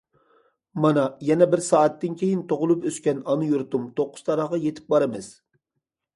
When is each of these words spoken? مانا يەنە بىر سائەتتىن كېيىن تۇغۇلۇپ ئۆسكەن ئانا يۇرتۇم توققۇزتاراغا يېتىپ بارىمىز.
مانا 0.85 1.03
يەنە 1.27 1.47
بىر 1.51 1.61
سائەتتىن 1.65 2.15
كېيىن 2.21 2.41
تۇغۇلۇپ 2.53 2.89
ئۆسكەن 2.93 3.21
ئانا 3.27 3.51
يۇرتۇم 3.51 3.85
توققۇزتاراغا 4.01 4.61
يېتىپ 4.67 4.91
بارىمىز. 4.97 5.31